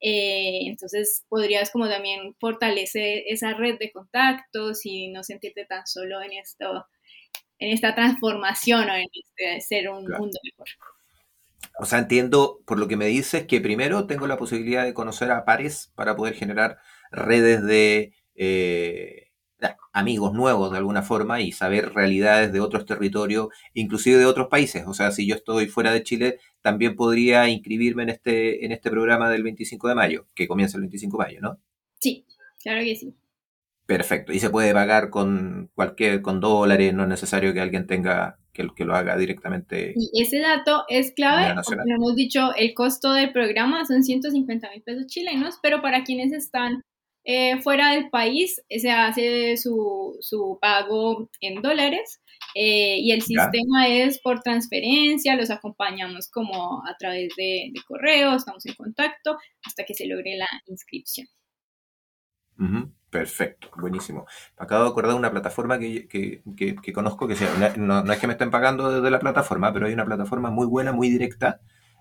Eh, 0.00 0.60
entonces 0.66 1.24
podrías 1.28 1.70
como 1.70 1.88
también 1.88 2.34
fortalecer 2.38 3.24
esa 3.26 3.54
red 3.54 3.78
de 3.78 3.90
contactos 3.90 4.86
y 4.86 5.08
no 5.08 5.24
sentirte 5.24 5.64
tan 5.64 5.86
solo 5.86 6.22
en 6.22 6.32
esto, 6.32 6.86
en 7.58 7.72
esta 7.72 7.94
transformación 7.94 8.88
o 8.88 8.94
en 8.94 9.06
este 9.12 9.60
ser 9.60 9.88
un 9.88 10.04
mundo 10.04 10.38
mejor. 10.44 10.68
O 11.80 11.86
sea, 11.86 12.00
entiendo 12.00 12.60
por 12.66 12.78
lo 12.78 12.88
que 12.88 12.96
me 12.96 13.06
dices 13.06 13.46
que 13.46 13.60
primero 13.60 14.06
tengo 14.06 14.26
la 14.26 14.36
posibilidad 14.36 14.84
de 14.84 14.94
conocer 14.94 15.30
a 15.30 15.44
pares 15.44 15.92
para 15.94 16.16
poder 16.16 16.34
generar 16.34 16.78
redes 17.10 17.62
de 17.64 18.14
eh, 18.34 19.27
amigos 19.92 20.32
nuevos 20.32 20.70
de 20.70 20.78
alguna 20.78 21.02
forma 21.02 21.40
y 21.40 21.52
saber 21.52 21.94
realidades 21.94 22.52
de 22.52 22.60
otros 22.60 22.86
territorios, 22.86 23.48
inclusive 23.74 24.18
de 24.18 24.26
otros 24.26 24.48
países. 24.48 24.84
O 24.86 24.94
sea, 24.94 25.10
si 25.10 25.26
yo 25.26 25.34
estoy 25.34 25.66
fuera 25.66 25.92
de 25.92 26.02
Chile, 26.02 26.38
también 26.60 26.96
podría 26.96 27.48
inscribirme 27.48 28.02
en 28.04 28.10
este, 28.10 28.64
en 28.64 28.72
este 28.72 28.90
programa 28.90 29.30
del 29.30 29.42
25 29.42 29.88
de 29.88 29.94
mayo, 29.94 30.26
que 30.34 30.48
comienza 30.48 30.76
el 30.76 30.82
25 30.82 31.18
de 31.18 31.24
mayo, 31.24 31.40
¿no? 31.40 31.58
Sí, 32.00 32.26
claro 32.62 32.84
que 32.84 32.96
sí. 32.96 33.14
Perfecto. 33.86 34.34
Y 34.34 34.38
se 34.38 34.50
puede 34.50 34.74
pagar 34.74 35.08
con 35.08 35.70
cualquier, 35.74 36.20
con 36.20 36.40
dólares, 36.40 36.92
no 36.92 37.04
es 37.04 37.08
necesario 37.08 37.54
que 37.54 37.60
alguien 37.60 37.86
tenga 37.86 38.38
que, 38.52 38.68
que 38.76 38.84
lo 38.84 38.94
haga 38.94 39.16
directamente. 39.16 39.94
Y 39.96 40.22
ese 40.22 40.40
dato 40.40 40.84
es 40.88 41.12
clave, 41.12 41.58
como 41.64 41.82
hemos 41.86 42.14
dicho, 42.14 42.54
el 42.56 42.74
costo 42.74 43.14
del 43.14 43.32
programa 43.32 43.86
son 43.86 44.02
150 44.02 44.70
mil 44.70 44.82
pesos 44.82 45.06
chilenos, 45.06 45.58
pero 45.62 45.80
para 45.80 46.04
quienes 46.04 46.32
están 46.32 46.82
eh, 47.30 47.60
fuera 47.60 47.90
del 47.90 48.08
país 48.08 48.58
se 48.70 48.90
hace 48.90 49.58
su, 49.58 50.16
su 50.18 50.58
pago 50.62 51.28
en 51.42 51.60
dólares 51.60 52.22
eh, 52.54 53.00
y 53.00 53.12
el 53.12 53.20
sistema 53.20 53.86
es 53.86 54.18
por 54.18 54.40
transferencia, 54.40 55.36
los 55.36 55.50
acompañamos 55.50 56.30
como 56.30 56.82
a 56.88 56.96
través 56.98 57.34
de, 57.36 57.70
correo, 57.86 58.34
estamos 58.34 58.64
en 58.64 58.72
contacto 58.76 59.36
hasta 59.62 59.84
que 59.84 59.92
se 59.92 60.06
logre 60.06 60.38
la 60.38 60.48
inscripción. 60.68 61.26
Perfecto, 63.10 63.72
buenísimo. 63.76 64.24
acabo 64.56 64.84
de 64.84 64.90
acordar 64.90 65.14
una 65.14 65.30
plataforma 65.30 65.78
que, 65.78 66.08
que, 66.08 66.42
que, 66.56 66.92
conozco, 66.94 67.28
que 67.28 67.34
no, 67.76 68.04
no, 68.04 68.10
es 68.10 68.18
que 68.18 68.26
me 68.26 68.32
estén 68.32 68.50
pagando 68.50 68.90
desde 68.90 69.10
la 69.10 69.18
plataforma, 69.18 69.70
pero 69.74 69.86
hay 69.86 69.92
una 69.92 70.06
plataforma 70.06 70.50
muy 70.50 70.66
buena, 70.66 70.92
muy 70.92 71.10
directa, 71.10 71.60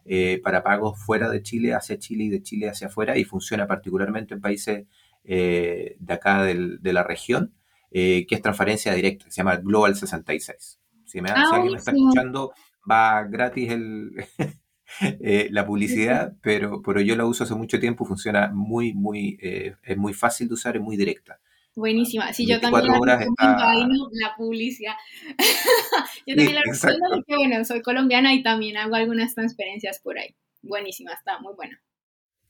eh, 0.10 0.40
para 0.42 0.64
pagos 0.64 0.98
fuera 0.98 1.30
de 1.30 1.44
Chile, 1.44 1.74
hacia 1.74 2.00
Chile 2.00 2.24
y 2.24 2.30
de 2.30 2.42
Chile 2.42 2.70
hacia 2.70 2.88
afuera, 2.88 3.18
y 3.18 3.26
funciona 3.26 3.68
particularmente 3.68 4.34
en 4.34 4.40
países 4.40 4.88
eh, 5.30 5.98
de 6.00 6.14
acá 6.14 6.44
de 6.44 6.94
la 6.94 7.04
región, 7.04 7.54
eh, 7.92 8.26
que 8.28 8.36
es 8.36 8.42
transferencia 8.42 8.94
directa, 8.94 9.26
se 9.30 9.38
llama 9.38 9.58
Global 9.58 9.96
66. 9.96 10.80
Si, 11.06 11.22
me, 11.22 11.30
ah, 11.30 11.44
alguien 11.52 11.74
me 11.74 11.78
está 11.78 11.92
escuchando, 11.92 12.54
va 12.90 13.24
gratis 13.24 13.72
el, 13.72 14.12
eh, 15.02 15.50
la 15.52 15.66
publicidad, 15.66 16.34
pero, 16.42 16.82
pero 16.82 17.02
yo 17.02 17.16
la 17.18 17.26
uso 17.26 17.44
hace 17.44 17.56
mucho 17.56 17.78
tiempo, 17.80 18.06
funciona 18.06 18.50
muy, 18.54 18.94
muy, 18.94 19.38
es 19.42 19.98
muy 19.98 20.14
fácil 20.14 20.48
de 20.48 20.54
usar, 20.54 20.78
es 20.78 20.82
muy 20.82 20.96
directa. 20.96 21.40
Buenísima. 21.76 22.34
Sí, 22.34 22.48
yo 22.48 22.60
también 22.60 22.86
la, 23.06 23.20
la 23.38 24.36
publicidad. 24.36 24.96
yo 26.26 26.36
también 26.36 26.56
la 26.56 26.62
recomiendo 26.66 27.08
porque, 27.14 27.36
bueno, 27.36 27.66
soy 27.66 27.82
colombiana 27.82 28.34
y 28.34 28.42
también 28.42 28.78
hago 28.78 28.96
algunas 28.96 29.36
transferencias 29.36 30.00
por 30.00 30.18
ahí. 30.18 30.36
Buenísima, 30.64 31.14
está 31.14 31.38
muy 31.40 31.54
buena. 31.54 31.80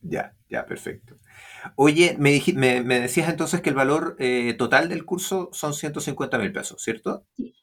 Ya, 0.09 0.33
ya, 0.49 0.65
perfecto. 0.65 1.17
Oye, 1.75 2.15
me, 2.17 2.41
me, 2.83 2.99
decías 2.99 3.29
entonces 3.29 3.61
que 3.61 3.69
el 3.69 3.75
valor 3.75 4.15
eh, 4.19 4.53
total 4.57 4.87
del 4.89 5.05
curso 5.05 5.49
son 5.51 5.73
150 5.73 6.37
mil 6.37 6.51
pesos, 6.53 6.81
¿cierto? 6.81 7.25
Sí. 7.35 7.53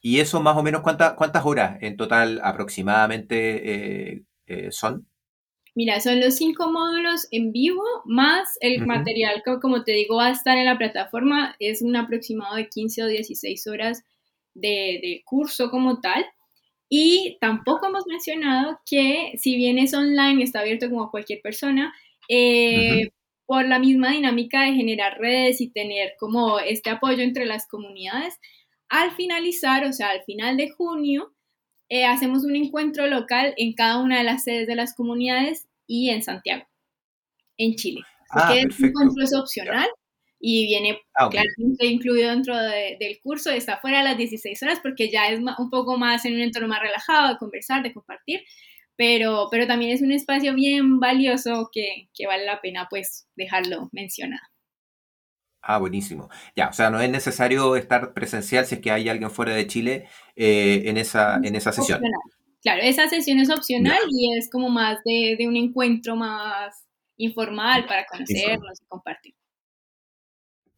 ¿Y 0.00 0.20
eso 0.20 0.40
más 0.40 0.56
o 0.56 0.62
menos 0.62 0.82
cuántas 0.82 1.14
cuántas 1.14 1.44
horas 1.44 1.78
en 1.80 1.96
total 1.96 2.40
aproximadamente 2.44 4.12
eh, 4.12 4.22
eh, 4.46 4.68
son? 4.70 5.08
Mira, 5.74 6.00
son 6.00 6.20
los 6.20 6.36
cinco 6.36 6.70
módulos 6.70 7.28
en 7.30 7.52
vivo 7.52 7.82
más 8.04 8.56
el 8.60 8.84
material 8.86 9.42
que, 9.44 9.58
como 9.60 9.84
te 9.84 9.92
digo, 9.92 10.16
va 10.16 10.26
a 10.26 10.32
estar 10.32 10.56
en 10.56 10.64
la 10.64 10.78
plataforma. 10.78 11.54
Es 11.60 11.82
un 11.82 11.94
aproximado 11.94 12.56
de 12.56 12.68
15 12.68 13.04
o 13.04 13.06
16 13.06 13.66
horas 13.68 14.02
de, 14.54 14.98
de 15.02 15.22
curso 15.24 15.70
como 15.70 16.00
tal. 16.00 16.24
Y 16.88 17.36
tampoco 17.40 17.86
hemos 17.86 18.06
mencionado 18.06 18.80
que 18.86 19.32
si 19.36 19.56
bien 19.56 19.78
es 19.78 19.92
online, 19.92 20.42
está 20.42 20.60
abierto 20.60 20.88
como 20.88 21.04
a 21.04 21.10
cualquier 21.10 21.40
persona, 21.42 21.92
eh, 22.28 23.10
por 23.46 23.66
la 23.66 23.78
misma 23.78 24.12
dinámica 24.12 24.62
de 24.62 24.74
generar 24.74 25.18
redes 25.18 25.60
y 25.60 25.70
tener 25.70 26.12
como 26.18 26.58
este 26.60 26.90
apoyo 26.90 27.22
entre 27.22 27.46
las 27.46 27.66
comunidades, 27.66 28.38
al 28.88 29.10
finalizar, 29.12 29.84
o 29.84 29.92
sea, 29.92 30.10
al 30.10 30.22
final 30.24 30.56
de 30.56 30.70
junio, 30.70 31.34
eh, 31.88 32.04
hacemos 32.04 32.44
un 32.44 32.56
encuentro 32.56 33.06
local 33.06 33.54
en 33.56 33.72
cada 33.72 33.98
una 33.98 34.18
de 34.18 34.24
las 34.24 34.44
sedes 34.44 34.66
de 34.66 34.74
las 34.74 34.94
comunidades 34.94 35.66
y 35.86 36.10
en 36.10 36.22
Santiago, 36.22 36.66
en 37.56 37.74
Chile. 37.74 38.02
Ah, 38.30 38.54
es 38.54 38.78
un 38.78 38.88
encuentro 38.88 39.24
es 39.24 39.34
opcional 39.34 39.88
y 40.40 40.66
viene 40.66 41.00
ah, 41.14 41.28
claramente 41.28 41.86
incluido 41.86 42.30
dentro 42.30 42.56
del 42.56 43.18
curso, 43.22 43.50
está 43.50 43.78
fuera 43.78 43.98
de 43.98 44.04
las 44.04 44.18
16 44.18 44.62
horas 44.62 44.80
porque 44.82 45.10
ya 45.10 45.28
es 45.28 45.40
un 45.40 45.70
poco 45.70 45.96
más 45.98 46.24
en 46.24 46.34
un 46.34 46.40
entorno 46.40 46.68
más 46.68 46.80
relajado 46.80 47.28
de 47.28 47.38
conversar, 47.38 47.82
de 47.82 47.92
compartir, 47.92 48.40
pero, 48.96 49.48
pero 49.50 49.66
también 49.66 49.92
es 49.92 50.02
un 50.02 50.12
espacio 50.12 50.54
bien 50.54 51.00
valioso 51.00 51.70
que, 51.72 52.08
que 52.14 52.26
vale 52.26 52.44
la 52.44 52.60
pena 52.60 52.86
pues 52.90 53.28
dejarlo 53.36 53.88
mencionado. 53.92 54.42
Ah, 55.60 55.78
buenísimo. 55.78 56.28
Ya, 56.56 56.68
o 56.68 56.72
sea, 56.72 56.88
no 56.88 57.00
es 57.00 57.10
necesario 57.10 57.76
estar 57.76 58.14
presencial 58.14 58.64
si 58.64 58.76
es 58.76 58.80
que 58.80 58.90
hay 58.90 59.08
alguien 59.08 59.30
fuera 59.30 59.54
de 59.54 59.66
Chile 59.66 60.08
eh, 60.36 60.82
en, 60.86 60.96
esa, 60.96 61.36
en 61.42 61.54
esa 61.56 61.72
sesión. 61.72 62.00
Claro, 62.62 62.82
esa 62.82 63.08
sesión 63.08 63.38
es 63.38 63.50
opcional 63.50 63.98
y 64.10 64.36
es 64.36 64.48
como 64.50 64.68
más 64.68 64.98
de, 65.04 65.36
de, 65.38 65.46
un 65.46 65.56
encuentro 65.56 66.16
más 66.16 66.86
informal 67.16 67.86
para 67.86 68.06
conocernos 68.06 68.80
y 68.80 68.86
compartir. 68.86 69.34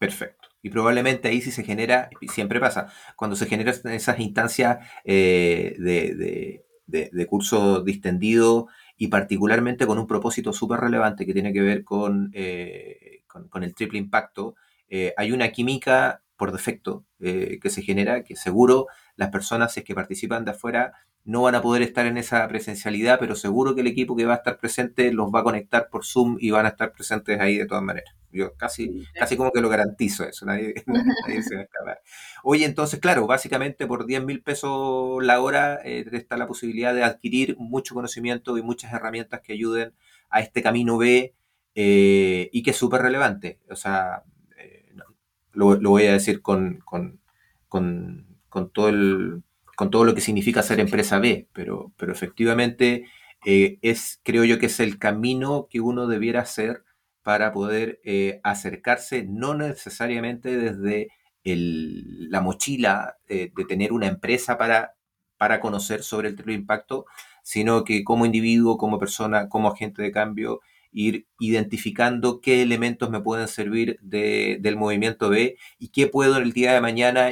Perfecto. 0.00 0.48
Y 0.62 0.70
probablemente 0.70 1.28
ahí 1.28 1.42
sí 1.42 1.50
se 1.50 1.62
genera, 1.62 2.08
siempre 2.32 2.58
pasa, 2.58 2.90
cuando 3.16 3.36
se 3.36 3.44
generan 3.44 3.74
esas 3.92 4.18
instancias 4.18 4.78
eh, 5.04 5.76
de, 5.78 7.26
curso 7.26 7.82
distendido 7.82 8.68
y 8.96 9.08
particularmente 9.08 9.86
con 9.86 9.98
un 9.98 10.06
propósito 10.06 10.54
súper 10.54 10.80
relevante 10.80 11.26
que 11.26 11.34
tiene 11.34 11.52
que 11.52 11.60
ver 11.60 11.84
con, 11.84 12.30
eh, 12.32 13.24
con, 13.26 13.62
el 13.62 13.74
triple 13.74 13.98
impacto, 13.98 14.54
eh, 14.88 15.12
hay 15.18 15.32
una 15.32 15.50
química 15.50 16.22
por 16.40 16.52
defecto 16.52 17.04
eh, 17.20 17.58
que 17.60 17.68
se 17.68 17.82
genera, 17.82 18.24
que 18.24 18.34
seguro 18.34 18.86
las 19.14 19.28
personas, 19.28 19.74
si 19.74 19.80
es 19.80 19.86
que 19.86 19.94
participan 19.94 20.46
de 20.46 20.52
afuera, 20.52 20.94
no 21.22 21.42
van 21.42 21.54
a 21.54 21.60
poder 21.60 21.82
estar 21.82 22.06
en 22.06 22.16
esa 22.16 22.48
presencialidad, 22.48 23.18
pero 23.20 23.36
seguro 23.36 23.74
que 23.74 23.82
el 23.82 23.88
equipo 23.88 24.16
que 24.16 24.24
va 24.24 24.32
a 24.32 24.36
estar 24.38 24.58
presente 24.58 25.12
los 25.12 25.28
va 25.28 25.40
a 25.40 25.42
conectar 25.42 25.90
por 25.90 26.02
Zoom 26.02 26.38
y 26.40 26.50
van 26.50 26.64
a 26.64 26.70
estar 26.70 26.94
presentes 26.94 27.38
ahí 27.38 27.58
de 27.58 27.66
todas 27.66 27.84
maneras. 27.84 28.14
Yo 28.32 28.54
casi, 28.56 29.04
casi 29.12 29.36
como 29.36 29.52
que 29.52 29.60
lo 29.60 29.68
garantizo 29.68 30.24
eso, 30.24 30.46
nadie, 30.46 30.72
se 31.42 31.56
va 31.56 31.60
a 31.60 31.64
escapar. 31.64 32.00
Oye, 32.42 32.64
entonces, 32.64 33.00
claro, 33.00 33.26
básicamente 33.26 33.86
por 33.86 34.06
10 34.06 34.24
mil 34.24 34.42
pesos 34.42 35.22
la 35.22 35.42
hora 35.42 35.78
eh, 35.84 36.06
está 36.12 36.38
la 36.38 36.46
posibilidad 36.46 36.94
de 36.94 37.04
adquirir 37.04 37.58
mucho 37.58 37.94
conocimiento 37.94 38.56
y 38.56 38.62
muchas 38.62 38.94
herramientas 38.94 39.42
que 39.42 39.52
ayuden 39.52 39.92
a 40.30 40.40
este 40.40 40.62
camino 40.62 40.96
B 40.96 41.34
eh, 41.74 42.48
y 42.50 42.62
que 42.62 42.70
es 42.70 42.78
súper 42.78 43.02
relevante. 43.02 43.60
O 43.68 43.76
sea, 43.76 44.22
lo, 45.52 45.78
voy 45.80 46.06
a 46.06 46.12
decir 46.12 46.42
con, 46.42 46.80
con, 46.84 47.20
con, 47.68 48.26
con 48.48 48.70
todo 48.70 48.88
el 48.88 49.42
con 49.76 49.90
todo 49.90 50.04
lo 50.04 50.14
que 50.14 50.20
significa 50.20 50.62
ser 50.62 50.78
empresa 50.78 51.18
B, 51.20 51.48
pero, 51.54 51.90
pero 51.96 52.12
efectivamente 52.12 53.06
eh, 53.46 53.78
es, 53.80 54.20
creo 54.22 54.44
yo 54.44 54.58
que 54.58 54.66
es 54.66 54.78
el 54.78 54.98
camino 54.98 55.68
que 55.70 55.80
uno 55.80 56.06
debiera 56.06 56.42
hacer 56.42 56.84
para 57.22 57.54
poder 57.54 57.98
eh, 58.04 58.40
acercarse, 58.44 59.24
no 59.26 59.54
necesariamente 59.54 60.58
desde 60.58 61.08
la 61.42 62.42
mochila 62.42 63.16
de 63.26 63.50
tener 63.66 63.94
una 63.94 64.06
empresa 64.06 64.58
para, 64.58 64.92
para 65.38 65.60
conocer 65.60 66.02
sobre 66.02 66.28
el 66.28 66.36
triple 66.36 66.52
impacto, 66.52 67.06
sino 67.42 67.82
que 67.82 68.04
como 68.04 68.26
individuo, 68.26 68.76
como 68.76 68.98
persona, 68.98 69.48
como 69.48 69.68
agente 69.68 70.02
de 70.02 70.12
cambio, 70.12 70.60
ir 70.92 71.26
identificando 71.38 72.40
qué 72.40 72.62
elementos 72.62 73.10
me 73.10 73.20
pueden 73.20 73.48
servir 73.48 73.98
del 74.00 74.76
movimiento 74.76 75.28
B 75.30 75.56
y 75.78 75.88
qué 75.88 76.06
puedo 76.06 76.36
el 76.38 76.52
día 76.52 76.72
de 76.72 76.80
mañana 76.80 77.30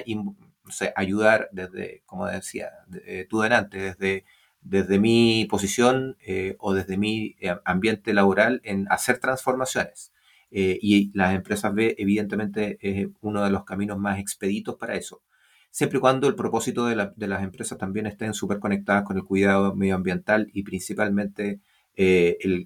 ayudar 0.97 1.49
desde, 1.53 2.03
como 2.07 2.27
decía 2.27 2.71
eh, 3.07 3.27
tú 3.29 3.41
delante, 3.41 3.79
desde, 3.79 4.25
desde 4.61 4.99
mi 4.99 5.47
posición 5.51 6.17
eh, 6.21 6.57
o 6.59 6.75
desde 6.75 6.97
mi 6.97 7.37
eh, 7.41 7.57
ambiente 7.65 8.13
laboral 8.13 8.61
en 8.65 8.87
hacer 8.91 9.19
transformaciones. 9.19 10.13
y 10.51 11.11
las 11.15 11.35
empresas 11.35 11.75
B, 11.75 11.95
evidentemente, 11.99 12.79
es 12.81 13.09
uno 13.21 13.45
de 13.45 13.51
los 13.51 13.65
caminos 13.65 13.99
más 13.99 14.19
expeditos 14.19 14.77
para 14.77 14.95
eso. 14.95 15.23
Siempre 15.71 15.99
y 15.99 16.01
cuando 16.01 16.27
el 16.29 16.35
propósito 16.35 16.87
de, 16.87 16.97
las 16.97 17.43
empresas 17.43 17.79
también 17.79 18.07
estén 18.07 18.33
súper 18.35 18.59
conectadas 18.59 19.05
con 19.05 19.17
el 19.19 19.25
cuidado 19.25 19.75
medioambiental 19.75 20.49
y 20.53 20.63
principalmente 20.63 21.61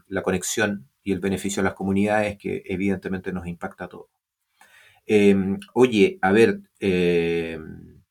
la 0.08 0.22
conexión 0.22 0.88
y 1.02 1.12
el 1.12 1.20
beneficio 1.20 1.60
a 1.60 1.64
las 1.64 1.74
comunidades 1.74 2.38
que 2.38 2.62
evidentemente 2.66 3.32
nos 3.32 3.46
impacta 3.46 3.84
a 3.84 3.88
todos. 3.88 4.08
Em, 5.06 5.58
oye, 5.74 6.18
a 6.22 6.32
ver, 6.32 6.60
em, 6.80 8.02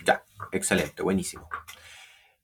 Ya, 0.06 0.24
excelente, 0.52 1.02
buenísimo. 1.04 1.50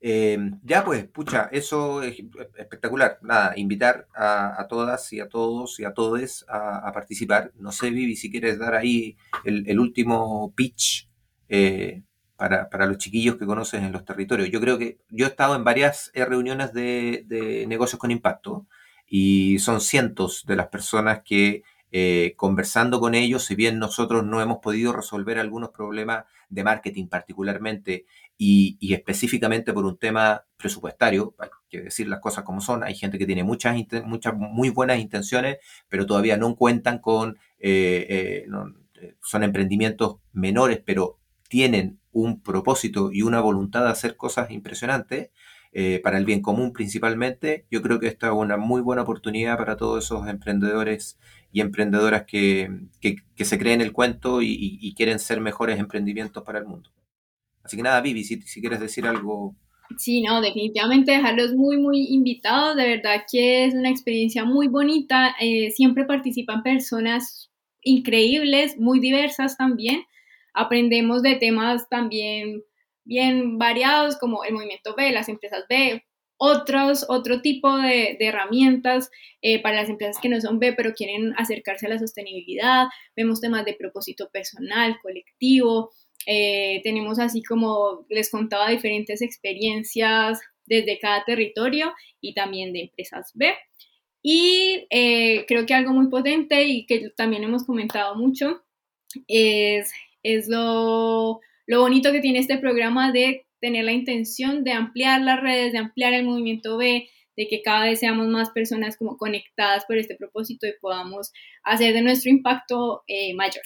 Eh, 0.07 0.37
ya 0.63 0.85
pues, 0.85 1.07
pucha, 1.07 1.49
eso 1.51 2.03
es 2.03 2.17
espectacular. 2.57 3.17
Nada, 3.23 3.53
invitar 3.55 4.07
a, 4.13 4.67
todas 4.69 5.11
y 5.13 5.19
a 5.19 5.29
todos 5.29 5.79
y 5.79 5.85
a 5.85 5.95
todes 5.95 6.45
a, 6.47 6.91
participar. 6.93 7.51
No 7.55 7.71
sé, 7.71 7.89
Vivi, 7.89 8.15
si 8.15 8.29
quieres 8.29 8.59
dar 8.59 8.75
ahí 8.75 9.17
el, 9.45 9.79
último 9.79 10.53
pitch 10.55 11.09
eh, 11.49 12.03
para, 12.37 12.85
los 12.85 12.97
chiquillos 12.97 13.37
que 13.37 13.45
conoces 13.45 13.81
en 13.81 13.91
los 13.91 14.03
territorios. 14.03 14.49
Yo 14.49 14.59
creo 14.59 14.77
que 14.77 14.97
yo 15.09 15.25
he 15.25 15.29
estado 15.29 15.55
en 15.55 15.63
varias 15.63 16.11
eh, 16.13 16.25
reuniones 16.25 16.73
de, 16.73 17.23
de 17.27 17.65
negocios 17.67 17.99
con 17.99 18.11
impacto 18.11 18.67
y 19.07 19.59
son 19.59 19.79
cientos 19.81 20.43
de 20.45 20.55
las 20.55 20.67
personas 20.67 21.21
que 21.23 21.63
eh, 21.91 22.33
conversando 22.35 22.99
con 22.99 23.15
ellos, 23.15 23.45
si 23.45 23.55
bien 23.55 23.79
nosotros 23.79 24.25
no 24.25 24.41
hemos 24.41 24.57
podido 24.57 24.91
resolver 24.91 25.39
algunos 25.39 25.69
problemas 25.69 26.25
de 26.49 26.63
marketing 26.63 27.07
particularmente 27.07 28.05
y, 28.37 28.77
específicamente 28.93 29.71
por 29.71 29.85
un 29.85 29.97
tema 29.97 30.43
presupuestario, 30.57 31.35
hay 31.39 31.47
que 31.69 31.83
decir 31.83 32.09
las 32.09 32.19
cosas 32.19 32.43
como 32.43 32.59
son, 32.59 32.83
hay 32.83 32.95
gente 32.95 33.17
que 33.17 33.25
tiene 33.25 33.45
muchas, 33.45 33.77
muchas 34.03 34.33
muy 34.35 34.69
buenas 34.71 34.99
intenciones, 34.99 35.59
pero 35.87 36.05
todavía 36.05 36.35
no 36.35 36.53
cuentan 36.57 36.99
con, 36.99 37.37
son 39.21 39.43
emprendimientos 39.43 40.17
menores, 40.33 40.81
pero 40.85 41.19
tienen 41.55 42.01
un 42.11 42.41
propósito 42.41 43.11
y 43.13 43.21
una 43.21 43.39
voluntad 43.39 43.85
de 43.85 43.91
hacer 43.91 44.17
cosas 44.17 44.51
impresionantes. 44.51 45.29
para 46.03 46.17
el 46.17 46.25
bien 46.25 46.41
común 46.41 46.73
principalmente, 46.73 47.65
yo 47.71 47.81
creo 47.81 47.97
que 47.99 48.07
esta 48.07 48.27
es 48.27 48.33
una 48.33 48.57
muy 48.57 48.81
buena 48.81 49.03
oportunidad 49.03 49.57
para 49.57 49.77
todos 49.77 50.03
esos 50.03 50.27
emprendedores 50.27 51.17
y 51.53 51.61
emprendedoras 51.61 52.25
que, 52.25 52.69
se 53.37 53.57
creen 53.57 53.79
el 53.79 53.93
cuento 53.93 54.41
y, 54.41 54.93
quieren 54.97 55.19
ser 55.19 55.39
mejores 55.39 55.79
emprendimientos 55.79 56.43
para 56.43 56.59
el 56.59 56.65
mundo. 56.65 56.89
Así 57.63 57.77
que 57.77 57.83
nada, 57.83 58.01
Vivi, 58.01 58.25
si, 58.25 58.41
si 58.41 58.59
quieres 58.59 58.81
decir 58.81 59.07
algo. 59.07 59.55
Sí, 59.97 60.21
no, 60.21 60.41
definitivamente 60.41 61.13
dejarlos 61.13 61.53
muy, 61.53 61.77
muy 61.77 62.07
invitados. 62.09 62.75
De 62.75 62.85
verdad 62.85 63.21
que 63.31 63.63
es 63.63 63.73
una 63.73 63.89
experiencia 63.89 64.43
muy 64.43 64.67
bonita. 64.67 65.33
Eh, 65.39 65.71
siempre 65.71 66.03
participan 66.03 66.61
personas 66.61 67.49
increíbles, 67.81 68.77
muy 68.77 68.99
diversas 68.99 69.55
también. 69.55 70.01
Aprendemos 70.55 71.21
de 71.21 71.35
temas 71.35 71.87
también 71.89 72.63
bien 73.03 73.59
variados 73.59 74.17
como 74.17 74.43
el 74.43 74.53
movimiento 74.53 74.95
B, 74.95 75.11
las 75.11 75.29
empresas 75.29 75.65
B, 75.69 76.03
otros, 76.37 77.05
otro 77.07 77.41
tipo 77.41 77.77
de, 77.77 78.17
herramientas 78.19 79.09
eh, 79.41 79.61
para 79.61 79.77
las 79.77 79.89
empresas 79.89 80.19
que 80.21 80.29
no 80.29 80.41
son 80.41 80.59
B, 80.59 80.73
pero 80.73 80.93
quieren 80.93 81.33
acercarse 81.37 81.85
a 81.85 81.89
la 81.89 81.99
sostenibilidad. 81.99 82.87
Vemos 83.15 83.41
temas 83.41 83.65
de 83.65 83.73
propósito 83.73 84.29
personal, 84.31 84.97
colectivo. 85.01 85.91
Eh, 86.25 86.81
tenemos 86.83 87.19
así 87.19 87.43
como 87.43 88.05
les 88.09 88.29
contaba 88.31 88.69
diferentes 88.69 89.21
experiencias 89.21 90.39
desde 90.65 90.99
cada 90.99 91.23
territorio 91.23 91.93
y 92.19 92.33
también 92.33 92.73
de 92.73 92.81
empresas 92.81 93.31
B. 93.35 93.53
Y 94.21 94.87
eh, 94.89 95.45
creo 95.47 95.65
que 95.65 95.75
algo 95.75 95.93
muy 95.93 96.09
potente 96.09 96.63
y 96.63 96.85
que 96.87 97.11
también 97.15 97.43
hemos 97.43 97.63
comentado 97.63 98.15
mucho 98.15 98.63
es, 99.27 99.93
es 100.25 100.47
lo, 100.47 101.39
lo 101.67 101.81
bonito 101.81 102.11
que 102.11 102.19
tiene 102.19 102.39
este 102.39 102.57
programa 102.57 103.11
de 103.11 103.45
tener 103.61 103.85
la 103.85 103.91
intención 103.91 104.63
de 104.63 104.71
ampliar 104.71 105.21
las 105.21 105.39
redes, 105.39 105.71
de 105.71 105.77
ampliar 105.77 106.13
el 106.13 106.25
movimiento 106.25 106.77
B, 106.77 107.07
de 107.37 107.47
que 107.47 107.61
cada 107.61 107.85
vez 107.85 107.99
seamos 107.99 108.27
más 108.27 108.49
personas 108.49 108.97
como 108.97 109.17
conectadas 109.17 109.85
por 109.85 109.99
este 109.99 110.15
propósito 110.15 110.65
y 110.65 110.73
podamos 110.81 111.31
hacer 111.63 111.93
de 111.93 112.01
nuestro 112.01 112.31
impacto 112.31 113.03
eh, 113.07 113.35
mayor. 113.35 113.61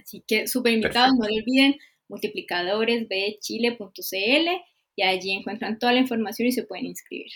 Así 0.00 0.22
que 0.24 0.46
súper 0.46 0.74
invitados, 0.74 1.14
no 1.18 1.26
lo 1.26 1.34
olviden, 1.34 1.74
multiplicadoresbchile.cl 2.08 4.48
y 4.94 5.02
allí 5.02 5.32
encuentran 5.32 5.80
toda 5.80 5.94
la 5.94 5.98
información 5.98 6.46
y 6.46 6.52
se 6.52 6.62
pueden 6.62 6.86
inscribir. 6.86 7.32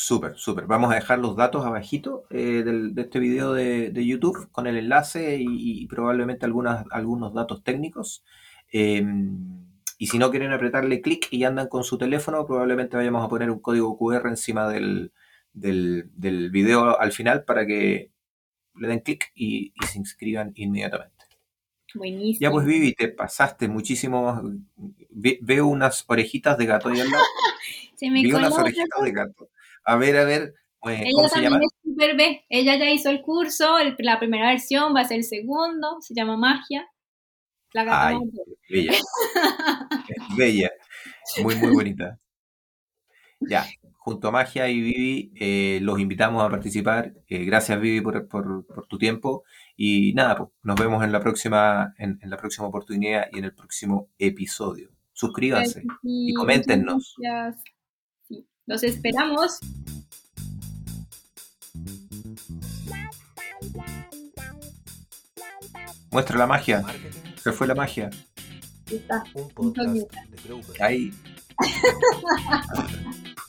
Súper, 0.00 0.38
súper. 0.38 0.66
Vamos 0.66 0.92
a 0.92 0.94
dejar 0.94 1.18
los 1.18 1.34
datos 1.34 1.66
abajito 1.66 2.24
eh, 2.30 2.62
de 2.62 3.02
este 3.02 3.18
video 3.18 3.52
de, 3.52 4.06
YouTube 4.06 4.48
con 4.52 4.68
el 4.68 4.76
enlace 4.76 5.38
y, 5.40 5.88
probablemente 5.88 6.46
algunas, 6.46 6.84
algunos 6.92 7.34
datos 7.34 7.64
técnicos. 7.64 8.24
Em, 8.70 9.66
y 9.98 10.06
si 10.06 10.20
no 10.20 10.30
quieren 10.30 10.52
apretarle 10.52 11.00
clic 11.00 11.26
y 11.32 11.42
andan 11.42 11.66
con 11.66 11.82
su 11.82 11.98
teléfono, 11.98 12.46
probablemente 12.46 12.96
vayamos 12.96 13.24
a 13.24 13.28
poner 13.28 13.50
un 13.50 13.58
código 13.58 13.98
QR 13.98 14.28
encima 14.28 14.68
del, 14.68 15.10
del, 15.52 16.50
video 16.52 16.96
al 17.00 17.10
final 17.10 17.42
para 17.42 17.66
que 17.66 18.12
le 18.76 18.86
den 18.86 19.00
clic 19.00 19.32
y, 19.34 19.72
se 19.84 19.98
inscriban 19.98 20.52
inmediatamente. 20.54 21.24
Buenísimo. 21.92 22.38
Ya 22.40 22.52
pues 22.52 22.66
Vivi, 22.66 22.94
te 22.94 23.08
pasaste 23.08 23.66
muchísimo. 23.66 24.40
veo 25.10 25.66
unas 25.66 26.04
orejitas 26.06 26.56
de 26.56 26.66
gato 26.66 26.88
ahí 26.88 27.00
al 27.00 27.10
lado. 27.10 27.24
Se 27.96 28.08
me 28.12 28.22
Veo 28.22 28.36
unas 28.36 28.56
orejitas 28.56 29.02
de 29.02 29.10
gato. 29.10 29.48
A 29.88 29.96
ver, 29.96 30.18
a 30.18 30.24
ver. 30.24 30.54
Eh, 30.86 31.04
Ella 31.06 31.28
también 31.32 31.62
es 31.62 31.70
super 31.82 32.14
B. 32.14 32.44
Ella 32.50 32.76
ya 32.76 32.90
hizo 32.90 33.08
el 33.08 33.22
curso, 33.22 33.78
la 33.98 34.18
primera 34.18 34.50
versión, 34.50 34.94
va 34.94 35.00
a 35.00 35.04
ser 35.06 35.16
el 35.16 35.24
segundo, 35.24 35.96
se 36.00 36.14
llama 36.14 36.36
Magia. 36.36 36.86
La 37.72 37.84
gata 37.84 38.08
Ay, 38.08 38.18
bella. 38.68 38.92
bella. 40.36 40.70
Muy, 41.42 41.56
muy 41.56 41.72
bonita. 41.72 42.18
Ya, 43.40 43.64
junto 43.96 44.28
a 44.28 44.30
Magia 44.30 44.68
y 44.68 44.78
Vivi, 44.78 45.32
eh, 45.36 45.78
los 45.80 45.98
invitamos 45.98 46.44
a 46.44 46.50
participar. 46.50 47.14
Eh, 47.28 47.46
gracias, 47.46 47.80
Vivi, 47.80 48.02
por, 48.02 48.66
tu 48.88 48.98
tiempo. 48.98 49.44
Y 49.74 50.12
nada, 50.12 50.36
pues, 50.36 50.50
nos 50.62 50.78
vemos 50.78 51.02
en 51.02 51.12
la 51.12 51.20
próxima, 51.20 51.94
en, 51.96 52.18
la 52.24 52.36
próxima 52.36 52.66
oportunidad 52.68 53.26
y 53.32 53.38
en 53.38 53.44
el 53.44 53.54
próximo 53.54 54.10
episodio. 54.18 54.90
Suscríbanse 55.14 55.82
y 56.02 56.34
coméntenos. 56.34 57.14
Gracias. 57.18 57.77
Los 58.68 58.82
esperamos. 58.82 59.60
Muestra 66.10 66.36
la 66.36 66.46
magia. 66.46 66.84
Se 67.42 67.50
fue 67.52 67.66
la 67.66 67.74
magia. 67.74 68.10
Está. 68.90 69.24
Un 69.32 69.48
podcast 69.48 69.88
de 69.88 70.06
Ahí. 70.80 71.14